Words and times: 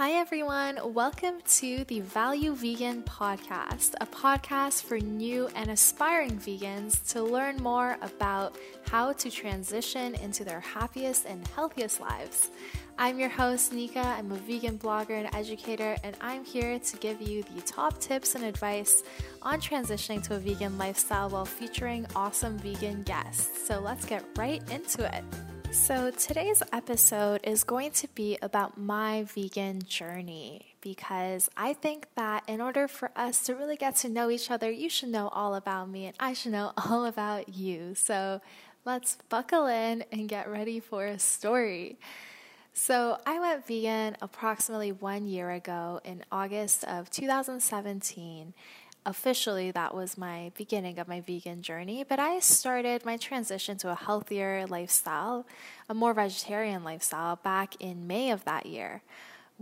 Hi, 0.00 0.12
everyone. 0.12 0.78
Welcome 0.94 1.42
to 1.58 1.84
the 1.84 2.00
Value 2.00 2.54
Vegan 2.54 3.02
Podcast, 3.02 3.92
a 4.00 4.06
podcast 4.06 4.84
for 4.84 4.96
new 4.98 5.50
and 5.54 5.70
aspiring 5.70 6.38
vegans 6.38 7.06
to 7.12 7.22
learn 7.22 7.56
more 7.56 7.98
about 8.00 8.56
how 8.88 9.12
to 9.12 9.30
transition 9.30 10.14
into 10.14 10.42
their 10.42 10.60
happiest 10.60 11.26
and 11.26 11.46
healthiest 11.48 12.00
lives. 12.00 12.48
I'm 12.96 13.20
your 13.20 13.28
host, 13.28 13.74
Nika. 13.74 14.00
I'm 14.00 14.32
a 14.32 14.36
vegan 14.36 14.78
blogger 14.78 15.22
and 15.22 15.34
educator, 15.34 15.94
and 16.02 16.16
I'm 16.22 16.46
here 16.46 16.78
to 16.78 16.96
give 16.96 17.20
you 17.20 17.42
the 17.54 17.60
top 17.60 18.00
tips 18.00 18.34
and 18.34 18.42
advice 18.42 19.02
on 19.42 19.60
transitioning 19.60 20.22
to 20.28 20.36
a 20.36 20.38
vegan 20.38 20.78
lifestyle 20.78 21.28
while 21.28 21.44
featuring 21.44 22.06
awesome 22.16 22.56
vegan 22.56 23.02
guests. 23.02 23.68
So 23.68 23.80
let's 23.80 24.06
get 24.06 24.24
right 24.38 24.62
into 24.70 25.04
it. 25.14 25.24
So, 25.72 26.10
today's 26.10 26.64
episode 26.72 27.42
is 27.44 27.62
going 27.62 27.92
to 27.92 28.08
be 28.08 28.36
about 28.42 28.76
my 28.76 29.22
vegan 29.22 29.82
journey 29.82 30.74
because 30.80 31.48
I 31.56 31.74
think 31.74 32.08
that 32.16 32.42
in 32.48 32.60
order 32.60 32.88
for 32.88 33.12
us 33.14 33.44
to 33.44 33.54
really 33.54 33.76
get 33.76 33.94
to 33.96 34.08
know 34.08 34.30
each 34.30 34.50
other, 34.50 34.68
you 34.68 34.90
should 34.90 35.10
know 35.10 35.28
all 35.28 35.54
about 35.54 35.88
me 35.88 36.06
and 36.06 36.16
I 36.18 36.32
should 36.32 36.50
know 36.50 36.72
all 36.90 37.04
about 37.04 37.50
you. 37.50 37.94
So, 37.94 38.40
let's 38.84 39.18
buckle 39.28 39.66
in 39.66 40.04
and 40.10 40.28
get 40.28 40.50
ready 40.50 40.80
for 40.80 41.06
a 41.06 41.20
story. 41.20 42.00
So, 42.72 43.18
I 43.24 43.38
went 43.38 43.64
vegan 43.64 44.16
approximately 44.20 44.90
one 44.90 45.28
year 45.28 45.52
ago 45.52 46.00
in 46.04 46.24
August 46.32 46.82
of 46.82 47.10
2017 47.10 48.54
officially 49.06 49.70
that 49.70 49.94
was 49.94 50.18
my 50.18 50.52
beginning 50.56 50.98
of 50.98 51.08
my 51.08 51.20
vegan 51.20 51.62
journey, 51.62 52.04
but 52.08 52.18
I 52.18 52.40
started 52.40 53.04
my 53.04 53.16
transition 53.16 53.76
to 53.78 53.90
a 53.90 53.94
healthier 53.94 54.66
lifestyle, 54.66 55.46
a 55.88 55.94
more 55.94 56.14
vegetarian 56.14 56.84
lifestyle 56.84 57.36
back 57.36 57.76
in 57.80 58.06
May 58.06 58.30
of 58.30 58.44
that 58.44 58.66
year 58.66 59.02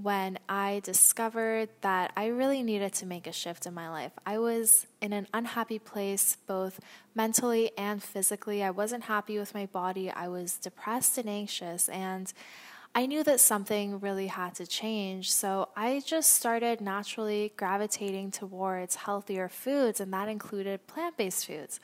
when 0.00 0.38
I 0.48 0.80
discovered 0.84 1.70
that 1.80 2.12
I 2.16 2.26
really 2.26 2.62
needed 2.62 2.92
to 2.94 3.06
make 3.06 3.26
a 3.26 3.32
shift 3.32 3.66
in 3.66 3.74
my 3.74 3.90
life. 3.90 4.12
I 4.24 4.38
was 4.38 4.86
in 5.00 5.12
an 5.12 5.26
unhappy 5.34 5.80
place, 5.80 6.36
both 6.46 6.78
mentally 7.16 7.72
and 7.76 8.00
physically. 8.00 8.62
I 8.62 8.70
wasn't 8.70 9.04
happy 9.04 9.38
with 9.40 9.54
my 9.54 9.66
body. 9.66 10.08
I 10.08 10.28
was 10.28 10.56
depressed 10.56 11.18
and 11.18 11.28
anxious, 11.28 11.88
and 11.88 12.32
I 12.94 13.06
knew 13.06 13.22
that 13.24 13.40
something 13.40 14.00
really 14.00 14.26
had 14.26 14.54
to 14.56 14.66
change. 14.66 15.30
So 15.30 15.68
I 15.76 16.02
just 16.04 16.32
started 16.32 16.80
naturally 16.80 17.52
gravitating 17.56 18.32
towards 18.32 18.96
healthier 18.96 19.48
foods, 19.48 20.00
and 20.00 20.12
that 20.12 20.28
included 20.28 20.86
plant 20.86 21.16
based 21.16 21.46
foods. 21.46 21.78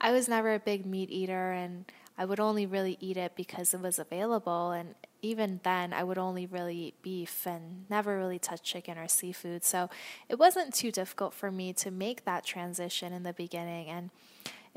I 0.00 0.12
was 0.12 0.28
never 0.28 0.54
a 0.54 0.58
big 0.58 0.86
meat 0.86 1.10
eater, 1.10 1.52
and 1.52 1.84
I 2.18 2.24
would 2.24 2.40
only 2.40 2.64
really 2.66 2.96
eat 3.00 3.16
it 3.16 3.32
because 3.36 3.74
it 3.74 3.80
was 3.80 3.98
available. 3.98 4.70
And 4.70 4.94
even 5.20 5.60
then, 5.62 5.92
I 5.92 6.04
would 6.04 6.18
only 6.18 6.46
really 6.46 6.76
eat 6.76 7.02
beef 7.02 7.46
and 7.46 7.84
never 7.90 8.16
really 8.16 8.38
touch 8.38 8.62
chicken 8.62 8.96
or 8.96 9.08
seafood. 9.08 9.64
So 9.64 9.90
it 10.28 10.38
wasn't 10.38 10.74
too 10.74 10.90
difficult 10.90 11.34
for 11.34 11.50
me 11.50 11.72
to 11.74 11.90
make 11.90 12.24
that 12.24 12.44
transition 12.44 13.12
in 13.12 13.22
the 13.22 13.32
beginning. 13.32 13.88
And 13.88 14.10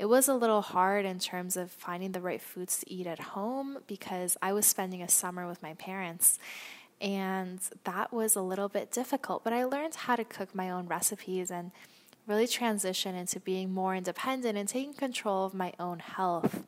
it 0.00 0.08
was 0.08 0.28
a 0.28 0.34
little 0.34 0.62
hard 0.62 1.04
in 1.04 1.18
terms 1.18 1.58
of 1.58 1.70
finding 1.70 2.12
the 2.12 2.22
right 2.22 2.40
foods 2.40 2.78
to 2.78 2.90
eat 2.90 3.06
at 3.06 3.20
home 3.20 3.76
because 3.86 4.34
I 4.40 4.54
was 4.54 4.64
spending 4.64 5.02
a 5.02 5.10
summer 5.10 5.46
with 5.46 5.62
my 5.62 5.74
parents. 5.74 6.38
And 7.02 7.60
that 7.84 8.10
was 8.10 8.34
a 8.34 8.40
little 8.40 8.70
bit 8.70 8.90
difficult, 8.90 9.44
but 9.44 9.52
I 9.52 9.64
learned 9.64 9.94
how 9.94 10.16
to 10.16 10.24
cook 10.24 10.54
my 10.54 10.70
own 10.70 10.86
recipes 10.86 11.50
and 11.50 11.70
really 12.26 12.46
transition 12.46 13.14
into 13.14 13.40
being 13.40 13.74
more 13.74 13.94
independent 13.94 14.56
and 14.56 14.66
taking 14.66 14.94
control 14.94 15.44
of 15.44 15.52
my 15.52 15.74
own 15.78 15.98
health. 15.98 16.64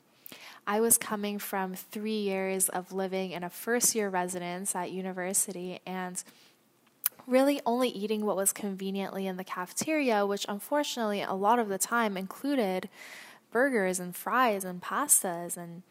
I 0.67 0.81
was 0.81 0.99
coming 0.99 1.39
from 1.39 1.75
three 1.75 2.21
years 2.21 2.69
of 2.69 2.93
living 2.93 3.31
in 3.31 3.43
a 3.43 3.49
first 3.49 3.95
year 3.95 4.11
residence 4.11 4.77
at 4.77 4.93
university 4.93 5.81
and 5.87 6.23
really 7.27 7.61
only 7.65 7.89
eating 7.89 8.25
what 8.25 8.37
was 8.37 8.53
conveniently 8.53 9.27
in 9.27 9.37
the 9.37 9.45
cafeteria, 9.45 10.27
which 10.27 10.47
unfortunately 10.49 11.23
a 11.23 11.35
lot 11.35 11.59
of 11.59 11.69
the 11.69 11.79
time 11.79 12.17
included 12.17 12.89
burgers 13.51 14.01
and 14.01 14.17
fries 14.17 14.65
and 14.65 14.81
pastas 14.83 15.57
and 15.57 15.83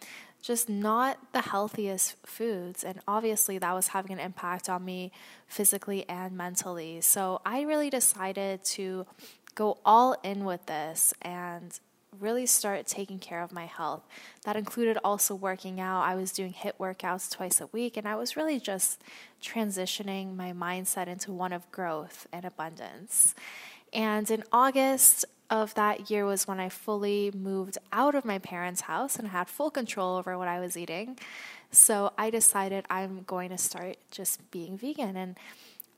just 0.42 0.68
not 0.68 1.20
the 1.34 1.42
healthiest 1.42 2.16
foods. 2.26 2.84
And 2.84 3.00
obviously, 3.08 3.58
that 3.60 3.74
was 3.74 3.90
having 3.90 4.12
an 4.12 4.20
impact 4.20 4.68
on 4.70 4.84
me 4.84 5.12
physically 5.48 6.08
and 6.10 6.36
mentally. 6.36 7.02
So 7.02 7.42
I 7.46 7.62
really 7.62 7.90
decided 7.90 8.64
to 8.66 9.06
go 9.54 9.78
all 9.86 10.16
in 10.24 10.44
with 10.44 10.66
this 10.66 11.14
and 11.22 11.80
really 12.20 12.46
start 12.46 12.88
taking 12.88 13.20
care 13.20 13.42
of 13.42 13.52
my 13.52 13.66
health. 13.66 14.04
That 14.44 14.56
included 14.56 14.98
also 15.04 15.34
working 15.34 15.80
out. 15.80 16.02
I 16.02 16.16
was 16.16 16.32
doing 16.32 16.54
HIIT 16.54 16.74
workouts 16.80 17.32
twice 17.32 17.62
a 17.62 17.68
week, 17.68 17.98
and 17.98 18.08
I 18.08 18.16
was 18.16 18.36
really 18.36 18.60
just 18.60 19.02
transitioning 19.42 20.36
my 20.36 20.52
mindset 20.52 21.08
into 21.08 21.32
one 21.32 21.54
of 21.54 21.72
growth 21.72 22.28
and 22.34 22.46
abundance. 22.46 23.34
And 23.94 24.30
in 24.30 24.44
August 24.52 25.26
of 25.50 25.74
that 25.76 26.10
year 26.10 26.26
was 26.26 26.48
when 26.48 26.60
I 26.60 26.70
fully 26.70 27.32
moved 27.36 27.78
out 27.92 28.16
of 28.16 28.24
my 28.24 28.40
parents' 28.40 28.82
house 28.82 29.18
and 29.18 29.28
had 29.28 29.50
full 29.50 29.70
control 29.70 30.18
over 30.18 30.38
what 30.38 30.48
I 30.48 30.60
was 30.60 30.78
eating. 30.78 31.20
So 31.72 32.14
I 32.18 32.30
decided 32.30 32.86
I'm 32.90 33.24
going 33.24 33.50
to 33.50 33.58
start 33.58 33.98
just 34.12 34.50
being 34.52 34.78
vegan. 34.78 35.18
And 35.18 35.38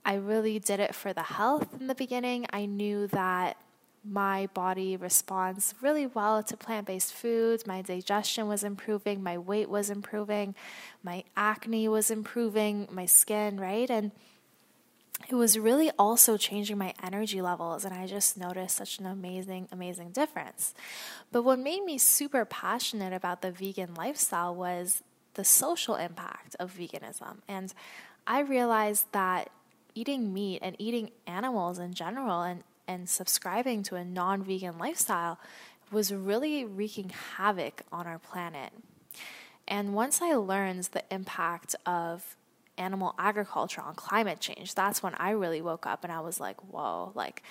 I 0.05 0.15
really 0.15 0.59
did 0.59 0.79
it 0.79 0.95
for 0.95 1.13
the 1.13 1.23
health 1.23 1.79
in 1.79 1.87
the 1.87 1.95
beginning. 1.95 2.47
I 2.51 2.65
knew 2.65 3.07
that 3.07 3.57
my 4.03 4.47
body 4.53 4.97
responds 4.97 5.75
really 5.81 6.05
well 6.05 6.43
to 6.43 6.57
plant 6.57 6.87
based 6.87 7.13
foods. 7.13 7.65
My 7.65 7.81
digestion 7.81 8.47
was 8.47 8.63
improving, 8.63 9.23
my 9.23 9.37
weight 9.37 9.69
was 9.69 9.89
improving, 9.89 10.55
my 11.03 11.23
acne 11.37 11.87
was 11.87 12.11
improving, 12.11 12.87
my 12.91 13.05
skin, 13.05 13.59
right? 13.59 13.89
And 13.89 14.11
it 15.29 15.35
was 15.35 15.57
really 15.57 15.89
also 15.97 16.35
changing 16.35 16.77
my 16.77 16.93
energy 17.01 17.41
levels, 17.41 17.85
and 17.85 17.93
I 17.93 18.07
just 18.07 18.37
noticed 18.37 18.75
such 18.75 18.99
an 18.99 19.05
amazing, 19.05 19.69
amazing 19.71 20.11
difference. 20.11 20.73
But 21.31 21.43
what 21.43 21.59
made 21.59 21.85
me 21.85 21.97
super 21.97 22.43
passionate 22.43 23.13
about 23.13 23.41
the 23.41 23.51
vegan 23.51 23.93
lifestyle 23.93 24.53
was 24.53 25.01
the 25.35 25.45
social 25.45 25.95
impact 25.95 26.55
of 26.59 26.75
veganism. 26.75 27.37
And 27.47 27.73
I 28.27 28.41
realized 28.41 29.05
that 29.13 29.49
eating 29.95 30.33
meat 30.33 30.59
and 30.61 30.75
eating 30.77 31.11
animals 31.25 31.79
in 31.79 31.93
general 31.93 32.41
and 32.41 32.63
and 32.87 33.09
subscribing 33.09 33.83
to 33.83 33.95
a 33.95 34.05
non 34.05 34.43
vegan 34.43 34.77
lifestyle 34.77 35.39
was 35.91 36.13
really 36.13 36.65
wreaking 36.65 37.11
havoc 37.37 37.81
on 37.91 38.07
our 38.07 38.19
planet. 38.19 38.71
And 39.67 39.93
once 39.93 40.21
I 40.21 40.33
learned 40.33 40.83
the 40.85 41.03
impact 41.11 41.75
of 41.85 42.35
animal 42.77 43.13
agriculture 43.17 43.81
on 43.81 43.95
climate 43.95 44.39
change, 44.39 44.73
that's 44.73 45.01
when 45.01 45.13
I 45.15 45.31
really 45.31 45.61
woke 45.61 45.85
up 45.85 46.03
and 46.03 46.11
I 46.11 46.19
was 46.19 46.39
like, 46.39 46.59
whoa, 46.61 47.11
like 47.15 47.43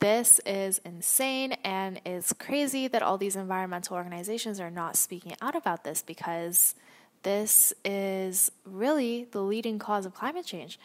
this 0.00 0.40
is 0.44 0.80
insane 0.84 1.52
and 1.64 2.00
it's 2.04 2.32
crazy 2.32 2.88
that 2.88 3.02
all 3.02 3.16
these 3.16 3.36
environmental 3.36 3.96
organizations 3.96 4.60
are 4.60 4.70
not 4.70 4.96
speaking 4.96 5.34
out 5.40 5.56
about 5.56 5.84
this 5.84 6.02
because 6.02 6.74
this 7.22 7.72
is 7.84 8.52
really 8.64 9.24
the 9.30 9.40
leading 9.40 9.78
cause 9.78 10.06
of 10.06 10.14
climate 10.14 10.44
change. 10.44 10.78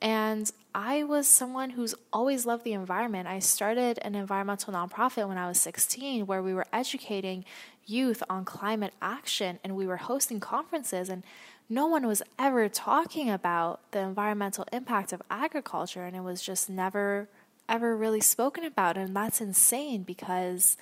And 0.00 0.50
I 0.74 1.02
was 1.02 1.26
someone 1.26 1.70
who's 1.70 1.94
always 2.12 2.46
loved 2.46 2.64
the 2.64 2.72
environment. 2.72 3.28
I 3.28 3.40
started 3.40 3.98
an 4.02 4.14
environmental 4.14 4.72
nonprofit 4.72 5.28
when 5.28 5.36
I 5.36 5.48
was 5.48 5.60
16 5.60 6.26
where 6.26 6.42
we 6.42 6.54
were 6.54 6.66
educating 6.72 7.44
youth 7.86 8.22
on 8.30 8.44
climate 8.44 8.94
action 9.02 9.58
and 9.64 9.74
we 9.76 9.86
were 9.86 9.96
hosting 9.96 10.38
conferences 10.40 11.08
and 11.08 11.24
no 11.68 11.86
one 11.86 12.06
was 12.06 12.22
ever 12.38 12.68
talking 12.68 13.30
about 13.30 13.80
the 13.90 13.98
environmental 14.00 14.64
impact 14.72 15.12
of 15.12 15.22
agriculture 15.30 16.04
and 16.04 16.16
it 16.16 16.22
was 16.22 16.40
just 16.42 16.70
never 16.70 17.28
ever 17.68 17.96
really 17.96 18.20
spoken 18.20 18.64
about 18.64 18.96
and 18.96 19.14
that's 19.14 19.40
insane 19.40 20.02
because 20.02 20.76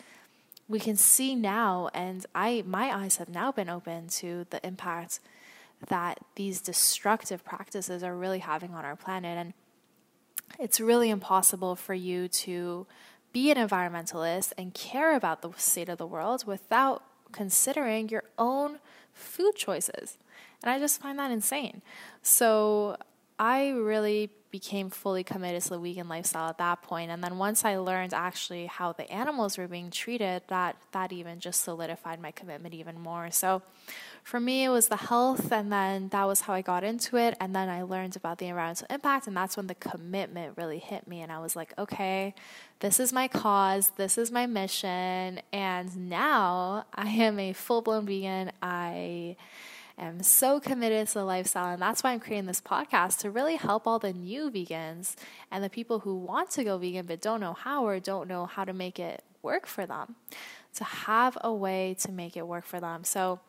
we 0.69 0.78
can 0.78 0.97
see 0.97 1.34
now 1.34 1.89
and 1.95 2.27
I 2.34 2.62
my 2.67 2.95
eyes 2.95 3.17
have 3.17 3.28
now 3.28 3.53
been 3.53 3.69
open 3.69 4.09
to 4.09 4.47
the 4.51 4.67
impact 4.67 5.21
that 5.87 6.19
these 6.34 6.61
destructive 6.61 7.44
practices 7.44 8.03
are 8.03 8.16
really 8.16 8.41
having 8.41 8.75
on 8.75 8.84
our 8.84 8.97
planet. 8.97 9.39
And 9.39 9.53
it's 10.59 10.80
really 10.80 11.10
impossible 11.10 11.77
for 11.77 11.95
you 11.95 12.28
to 12.28 12.86
be 13.33 13.51
an 13.51 13.57
environmentalist 13.57 14.53
and 14.59 14.75
care 14.75 15.15
about 15.15 15.42
the 15.42 15.53
state 15.57 15.89
of 15.89 15.98
the 15.98 16.07
world 16.07 16.47
without 16.47 17.03
considering 17.33 18.09
your 18.09 18.25
own 18.39 18.78
food 19.13 19.54
choices. 19.54 20.19
And 20.63 20.71
I 20.71 20.78
just 20.78 21.01
find 21.01 21.19
that 21.19 21.30
insane. 21.30 21.83
So 22.22 22.97
I 23.39 23.71
really 23.71 24.31
became 24.51 24.89
fully 24.89 25.23
committed 25.23 25.63
to 25.63 25.71
the 25.71 25.79
vegan 25.79 26.09
lifestyle 26.09 26.49
at 26.49 26.59
that 26.59 26.83
point. 26.83 27.11
And 27.11 27.23
then 27.23 27.39
once 27.39 27.65
I 27.65 27.77
learned 27.77 28.15
actually 28.15 28.67
how 28.67 28.93
the 28.93 29.11
animals 29.13 29.59
were 29.59 29.69
being 29.69 29.91
treated, 29.91 30.43
that 30.49 30.77
that 30.93 31.13
even 31.13 31.39
just 31.39 31.61
solidified 31.63 32.21
my 32.21 32.31
commitment 32.31 32.75
even 32.75 32.99
more. 32.99 33.31
So 33.31 33.63
for 34.25 34.41
me 34.41 34.65
it 34.65 34.71
was 34.71 34.89
the 34.89 34.97
health 34.97 35.53
and 35.53 35.71
then 35.71 36.09
that 36.09 36.25
was 36.25 36.43
how 36.43 36.55
I 36.55 36.63
got 36.63 36.83
into 36.83 37.17
it. 37.17 37.37
And 37.41 37.55
then 37.55 37.69
I 37.69 37.83
learned 37.83 38.17
about 38.17 38.39
the 38.39 38.47
environmental 38.47 38.87
impact 38.91 39.27
and 39.27 39.37
that's 39.37 39.57
when 39.57 39.67
the 39.67 39.75
commitment 39.75 40.57
really 40.57 40.79
hit 40.79 41.07
me 41.07 41.21
and 41.21 41.31
I 41.31 41.41
was 41.41 41.55
like, 41.55 41.75
okay, 41.79 42.35
this 42.81 42.99
is 42.99 43.13
my 43.13 43.29
cause, 43.29 43.93
this 43.97 44.17
is 44.17 44.31
my 44.31 44.47
mission, 44.47 45.41
and 45.53 46.09
now 46.09 46.87
I 46.95 47.09
am 47.09 47.39
a 47.39 47.53
full 47.53 47.83
blown 47.83 48.07
vegan. 48.07 48.53
I 48.63 49.37
am 50.06 50.22
so 50.22 50.60
committed 50.60 51.09
to 51.09 51.15
the 51.15 51.24
lifestyle. 51.24 51.72
And 51.72 51.83
that's 51.83 52.03
why 52.03 52.12
I'm 52.12 52.21
creating 52.21 52.47
this 52.47 52.60
podcast 52.60 53.18
to 53.18 53.30
really 53.30 53.56
help 53.56 53.86
all 53.86 53.98
the 53.98 54.12
new 54.12 54.50
vegans 54.50 55.15
and 55.50 55.62
the 55.62 55.71
people 55.71 56.00
who 56.00 56.16
want 56.16 56.50
to 56.53 56.65
go 56.65 56.78
vegan 56.78 57.06
but 57.06 57.21
don't 57.21 57.41
know 57.41 57.54
how 57.54 57.86
or 57.86 57.98
don't 58.00 58.28
know 58.28 58.47
how 58.47 58.65
to 58.65 58.72
make 58.72 58.98
it 58.98 59.22
work 59.42 59.66
for 59.66 59.86
them, 59.86 60.16
to 60.74 60.84
have 60.84 61.36
a 61.42 61.53
way 61.53 61.97
to 62.00 62.12
make 62.12 62.36
it 62.36 62.47
work 62.47 62.65
for 62.65 62.80
them. 62.80 63.04
So, 63.04 63.41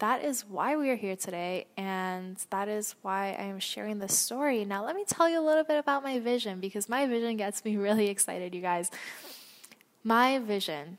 that 0.00 0.24
is 0.24 0.46
why 0.46 0.76
we 0.76 0.88
are 0.88 0.96
here 0.96 1.14
today, 1.14 1.66
and 1.76 2.38
that 2.48 2.68
is 2.68 2.94
why 3.02 3.36
I 3.38 3.44
am 3.44 3.58
sharing 3.60 3.98
this 3.98 4.16
story. 4.16 4.64
Now, 4.64 4.82
let 4.82 4.96
me 4.96 5.04
tell 5.06 5.28
you 5.28 5.38
a 5.38 5.44
little 5.44 5.62
bit 5.62 5.76
about 5.76 6.02
my 6.02 6.18
vision 6.18 6.58
because 6.58 6.88
my 6.88 7.06
vision 7.06 7.36
gets 7.36 7.62
me 7.66 7.76
really 7.76 8.08
excited, 8.08 8.54
you 8.54 8.62
guys. 8.62 8.90
My 10.02 10.38
vision 10.38 10.96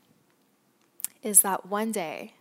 is 1.20 1.40
that 1.40 1.66
one 1.66 1.90
day, 1.90 2.34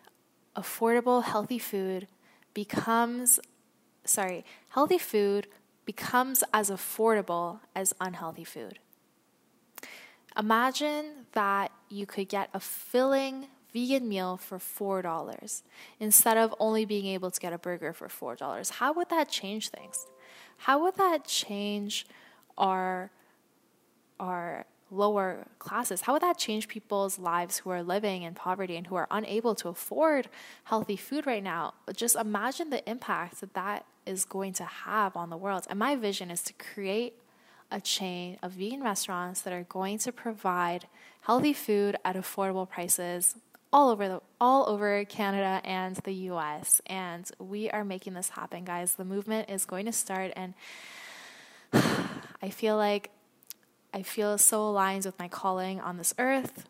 affordable, 0.56 1.24
healthy 1.24 1.58
food 1.58 2.08
becomes, 2.54 3.40
sorry, 4.06 4.46
healthy 4.70 4.98
food 4.98 5.48
becomes 5.86 6.44
as 6.54 6.70
affordable 6.70 7.60
as 7.76 7.94
unhealthy 8.00 8.44
food. 8.44 8.80
Imagine 10.38 11.26
that 11.34 11.72
you 11.90 12.06
could 12.06 12.30
get 12.30 12.50
a 12.54 12.60
filling 12.60 13.48
vegan 13.74 14.08
meal 14.08 14.38
for 14.38 14.58
$4 14.58 15.62
instead 16.00 16.38
of 16.38 16.54
only 16.60 16.86
being 16.86 17.06
able 17.06 17.32
to 17.32 17.40
get 17.40 17.54
a 17.54 17.58
burger 17.58 17.94
for 17.94 18.08
$4. 18.08 18.72
How 18.72 18.94
would 18.94 19.10
that 19.10 19.30
change 19.30 19.70
things? 19.70 20.06
How 20.58 20.84
would 20.84 20.96
that 20.96 21.26
change 21.26 22.06
our 22.58 23.12
our 24.20 24.66
lower 24.92 25.48
classes? 25.58 26.02
How 26.02 26.14
would 26.14 26.22
that 26.22 26.38
change 26.38 26.68
people's 26.68 27.18
lives 27.18 27.60
who 27.60 27.70
are 27.70 27.82
living 27.82 28.24
in 28.24 28.34
poverty 28.34 28.76
and 28.76 28.88
who 28.88 28.96
are 28.96 29.08
unable 29.10 29.56
to 29.56 29.70
afford 29.70 30.28
healthy 30.66 30.96
food 30.98 31.26
right 31.26 31.44
now? 31.44 31.74
Just 31.96 32.16
imagine 32.16 32.70
the 32.70 32.88
impact 32.90 33.40
that 33.40 33.54
that 33.54 33.86
is 34.06 34.26
going 34.26 34.54
to 34.54 34.66
have 34.66 35.16
on 35.16 35.30
the 35.30 35.38
world. 35.38 35.66
And 35.70 35.80
my 35.80 35.96
vision 35.96 36.30
is 36.30 36.44
to 36.44 36.54
create 36.54 37.14
a 37.72 37.80
chain 37.80 38.38
of 38.44 38.52
vegan 38.52 38.84
restaurants 38.84 39.42
that 39.42 39.54
are 39.54 39.64
going 39.64 39.98
to 40.00 40.12
provide 40.12 40.88
healthy 41.22 41.54
food 41.54 41.96
at 42.04 42.16
affordable 42.16 42.70
prices 42.70 43.36
all 43.74 43.90
over 43.90 44.08
the 44.10 44.22
all 44.42 44.68
over 44.68 45.06
Canada 45.06 45.62
and 45.64 45.96
the 45.98 46.14
US 46.14 46.82
and 46.88 47.32
we 47.40 47.70
are 47.70 47.86
making 47.86 48.14
this 48.14 48.30
happen 48.30 48.66
guys 48.66 48.96
the 48.96 49.06
movement 49.06 49.50
is 49.50 49.64
going 49.64 49.86
to 49.86 49.94
start 49.94 50.34
and 50.36 50.54
I 51.74 52.50
feel 52.50 52.76
like 52.76 53.12
I 53.94 54.04
feel 54.04 54.38
so 54.38 54.62
aligned 54.68 55.06
with 55.06 55.18
my 55.20 55.28
calling 55.28 55.80
on 55.82 55.98
this 55.98 56.14
earth 56.18 56.68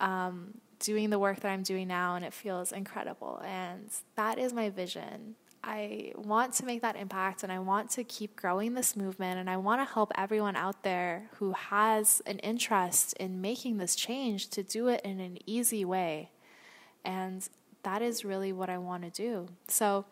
um, 0.00 0.54
doing 0.78 1.10
the 1.10 1.18
work 1.18 1.40
that 1.40 1.48
I'm 1.50 1.62
doing 1.62 1.88
now 1.88 2.16
and 2.16 2.24
it 2.24 2.32
feels 2.32 2.72
incredible 2.72 3.42
and 3.44 3.90
that 4.14 4.38
is 4.38 4.52
my 4.52 4.70
vision 4.70 5.36
I 5.66 6.12
want 6.14 6.54
to 6.54 6.64
make 6.64 6.82
that 6.82 6.94
impact 6.94 7.42
and 7.42 7.50
I 7.50 7.58
want 7.58 7.90
to 7.90 8.04
keep 8.04 8.36
growing 8.36 8.74
this 8.74 8.94
movement 8.94 9.40
and 9.40 9.50
I 9.50 9.56
want 9.56 9.80
to 9.80 9.92
help 9.92 10.12
everyone 10.16 10.54
out 10.54 10.84
there 10.84 11.28
who 11.38 11.52
has 11.52 12.22
an 12.24 12.38
interest 12.38 13.14
in 13.14 13.40
making 13.40 13.78
this 13.78 13.96
change 13.96 14.48
to 14.50 14.62
do 14.62 14.86
it 14.86 15.00
in 15.02 15.18
an 15.18 15.38
easy 15.44 15.84
way. 15.84 16.30
And 17.04 17.46
that 17.82 18.00
is 18.00 18.24
really 18.24 18.52
what 18.52 18.70
I 18.70 18.78
want 18.78 19.02
to 19.02 19.10
do. 19.10 19.48
So 19.66 20.04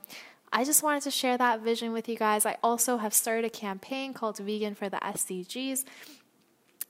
I 0.52 0.64
just 0.64 0.82
wanted 0.82 1.05
to 1.05 1.12
share 1.12 1.38
that 1.38 1.61
vision 1.61 1.93
with 1.93 2.08
you 2.08 2.17
guys. 2.17 2.44
I 2.44 2.56
also 2.61 2.97
have 2.97 3.14
started 3.14 3.44
a 3.44 3.50
campaign 3.50 4.12
called 4.12 4.38
Vegan 4.38 4.75
for 4.75 4.88
the 4.88 4.97
SDGs. 4.97 5.85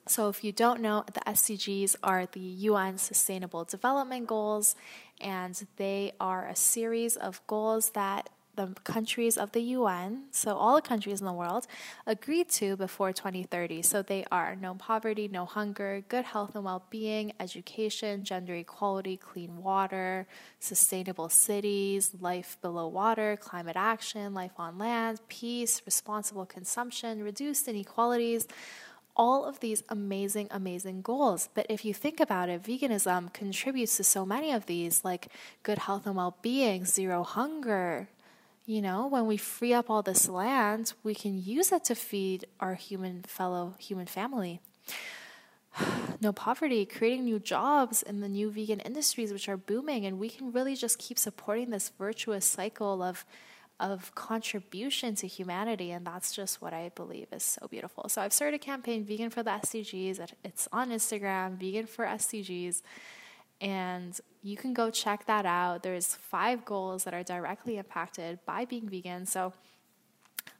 So, 0.07 0.29
if 0.29 0.45
you 0.45 0.53
don't 0.53 0.81
know, 0.81 1.05
the 1.13 1.21
SDGs 1.21 1.97
are 2.03 2.27
the 2.27 2.41
UN 2.41 2.99
Sustainable 2.99 3.65
Development 3.65 4.27
Goals, 4.27 4.77
and 5.19 5.67
they 5.77 6.13
are 6.21 6.47
a 6.47 6.55
series 6.55 7.17
of 7.17 7.41
goals 7.47 7.91
that 7.91 8.29
the 8.57 8.69
countries 8.85 9.37
of 9.37 9.53
the 9.53 9.63
UN, 9.63 10.25
so 10.31 10.57
all 10.57 10.77
the 10.77 10.83
countries 10.83 11.21
in 11.21 11.27
the 11.27 11.33
world, 11.33 11.67
agreed 12.07 12.49
to 12.51 12.77
before 12.77 13.13
2030. 13.13 13.83
So 13.83 14.03
they 14.03 14.25
are 14.31 14.55
no 14.55 14.75
poverty, 14.75 15.29
no 15.29 15.45
hunger, 15.45 16.05
good 16.09 16.25
health 16.25 16.55
and 16.55 16.65
well 16.65 16.85
being, 16.91 17.33
education, 17.41 18.25
gender 18.25 18.55
equality, 18.55 19.17
clean 19.17 19.63
water, 19.63 20.27
sustainable 20.61 21.29
cities, 21.29 22.13
life 22.21 22.57
below 22.63 22.89
water, 22.89 23.37
climate 23.41 23.77
action, 23.77 24.35
life 24.35 24.53
on 24.59 24.79
land, 24.79 25.21
peace, 25.29 25.83
responsible 25.87 26.47
consumption, 26.47 27.23
reduced 27.23 27.67
inequalities 27.69 28.47
all 29.17 29.45
of 29.45 29.61
these 29.61 29.83
amazing, 29.89 30.49
amazing 30.51 31.03
goals. 31.03 31.49
But 31.55 31.67
if 31.69 31.85
you 31.85 31.95
think 31.95 32.21
about 32.21 32.49
it, 32.49 32.63
veganism 32.63 33.33
contributes 33.33 33.97
to 33.99 34.05
so 34.05 34.27
many 34.27 34.53
of 34.53 34.67
these, 34.67 35.05
like 35.05 35.29
good 35.63 35.79
health 35.79 36.07
and 36.07 36.17
well 36.17 36.37
being, 36.43 36.85
zero 36.85 37.23
hunger, 37.23 38.09
you 38.67 38.81
know, 38.81 39.07
when 39.07 39.27
we 39.27 39.37
free 39.37 39.75
up 39.75 39.91
all 39.91 40.03
this 40.03 40.29
land, 40.29 40.95
we 41.03 41.15
can 41.15 41.43
use 41.43 41.71
it 41.71 41.85
to 41.85 41.95
feed 41.95 42.47
our 42.61 42.75
human 42.75 43.23
fellow 43.23 43.75
human 43.79 44.07
family. 44.07 44.61
no 46.21 46.33
poverty, 46.33 46.87
creating 46.87 47.25
new 47.25 47.39
jobs 47.39 48.03
in 48.03 48.21
the 48.21 48.29
new 48.29 48.51
vegan 48.51 48.81
industries 48.81 49.33
which 49.33 49.49
are 49.49 49.57
booming 49.57 50.07
and 50.07 50.19
we 50.19 50.31
can 50.31 50.51
really 50.51 50.75
just 50.75 50.99
keep 50.99 51.19
supporting 51.19 51.71
this 51.71 51.91
virtuous 51.99 52.47
cycle 52.47 53.03
of 53.03 53.27
of 53.85 54.15
contribution 54.15 55.15
to 55.17 55.27
humanity 55.27 55.91
and 55.91 56.07
that's 56.07 56.33
just 56.33 56.63
what 56.63 56.73
I 56.73 56.91
believe 56.95 57.27
is 57.33 57.43
so 57.43 57.69
beautiful. 57.69 58.09
So 58.09 58.23
I've 58.23 58.33
started 58.33 58.57
a 58.57 58.59
campaign 58.59 59.05
vegan 59.05 59.29
for 59.29 59.43
the 59.43 59.51
SDGs. 59.51 60.27
It's 60.43 60.67
on 60.73 60.91
Instagram, 60.91 61.59
vegan 61.59 61.87
for 61.87 62.07
SDGs 62.07 62.81
and 63.61 64.19
you 64.43 64.57
can 64.57 64.73
go 64.73 64.91
check 64.91 65.27
that 65.27 65.45
out. 65.45 65.83
There's 65.83 66.15
five 66.15 66.65
goals 66.65 67.05
that 67.05 67.13
are 67.13 67.23
directly 67.23 67.77
impacted 67.77 68.39
by 68.47 68.65
being 68.65 68.89
vegan. 68.89 69.27
So 69.27 69.53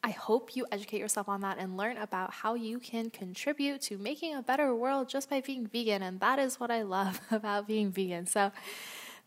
I 0.03 0.11
hope 0.11 0.55
you 0.55 0.67
educate 0.71 0.99
yourself 0.99 1.29
on 1.31 1.41
that 1.41 1.57
and 1.59 1.79
learn 1.79 1.97
about 1.97 2.31
how 2.31 2.55
you 2.55 2.79
can 2.79 3.09
contribute 3.09 3.81
to 3.83 3.97
making 3.97 4.35
a 4.35 4.43
better 4.43 4.75
world 4.75 5.09
just 5.09 5.31
by 5.31 5.41
being 5.41 5.67
vegan. 5.67 6.03
And 6.03 6.21
that 6.21 6.39
is 6.39 6.61
what 6.61 6.71
I 6.71 6.83
love 6.83 7.23
about 7.31 7.67
being 7.67 7.91
vegan. 7.91 8.27
So 8.27 8.53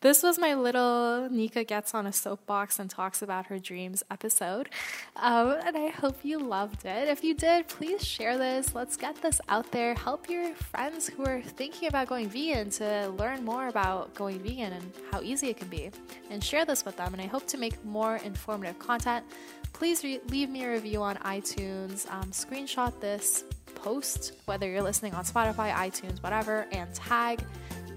this 0.01 0.21
was 0.21 0.37
my 0.37 0.53
little 0.53 1.27
Nika 1.29 1.63
gets 1.63 1.95
on 1.95 2.05
a 2.05 2.13
soapbox 2.13 2.77
and 2.77 2.89
talks 2.89 3.21
about 3.21 3.47
her 3.47 3.57
dreams 3.57 4.03
episode. 4.11 4.69
Um, 5.15 5.55
and 5.65 5.75
I 5.75 5.87
hope 5.87 6.23
you 6.23 6.37
loved 6.37 6.85
it. 6.85 7.07
If 7.07 7.23
you 7.23 7.33
did, 7.33 7.67
please 7.67 8.05
share 8.05 8.37
this. 8.37 8.75
Let's 8.75 8.95
get 8.95 9.19
this 9.21 9.41
out 9.49 9.71
there. 9.71 9.95
Help 9.95 10.29
your 10.29 10.53
friends 10.53 11.07
who 11.07 11.25
are 11.25 11.41
thinking 11.41 11.87
about 11.87 12.07
going 12.07 12.29
vegan 12.29 12.69
to 12.71 13.09
learn 13.17 13.43
more 13.43 13.69
about 13.69 14.13
going 14.13 14.39
vegan 14.39 14.73
and 14.73 14.91
how 15.11 15.21
easy 15.21 15.49
it 15.49 15.57
can 15.57 15.67
be. 15.67 15.89
And 16.29 16.43
share 16.43 16.63
this 16.63 16.85
with 16.85 16.95
them. 16.95 17.13
And 17.13 17.21
I 17.21 17.25
hope 17.25 17.47
to 17.47 17.57
make 17.57 17.83
more 17.83 18.17
informative 18.17 18.77
content. 18.77 19.25
Please 19.73 20.03
re- 20.03 20.21
leave 20.29 20.49
me 20.49 20.63
a 20.63 20.71
review 20.71 21.01
on 21.01 21.15
iTunes. 21.17 22.09
Um, 22.11 22.31
screenshot 22.31 22.99
this 22.99 23.45
post, 23.73 24.33
whether 24.45 24.69
you're 24.69 24.83
listening 24.83 25.13
on 25.15 25.23
Spotify, 25.23 25.73
iTunes, 25.73 26.21
whatever, 26.21 26.67
and 26.71 26.93
tag 26.93 27.43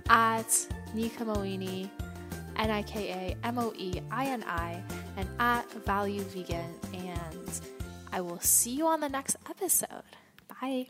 at 0.09 0.66
Nika 0.94 1.25
Moeini, 1.25 1.88
N 2.56 2.70
I 2.70 2.82
K 2.82 3.11
A 3.11 3.47
M 3.47 3.59
O 3.59 3.73
E 3.76 4.00
I 4.11 4.26
N 4.26 4.44
I, 4.44 4.82
and 5.16 5.28
at 5.38 5.70
Value 5.85 6.23
Vegan. 6.23 6.75
And 6.92 7.61
I 8.12 8.20
will 8.20 8.40
see 8.40 8.73
you 8.73 8.87
on 8.87 9.00
the 9.00 9.09
next 9.09 9.37
episode. 9.49 10.04
Bye. 10.49 10.88